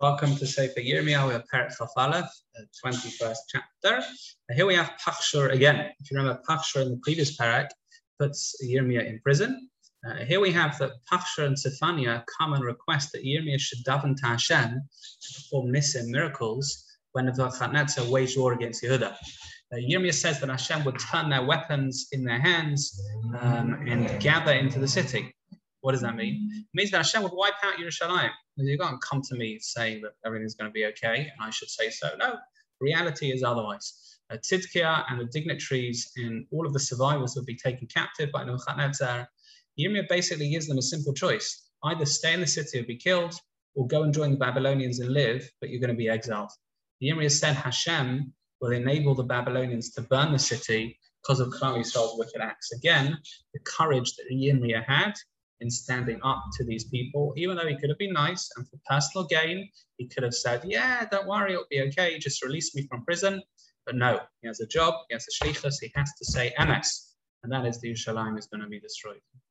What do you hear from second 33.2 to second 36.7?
is otherwise. Tzidkiah and the dignitaries and all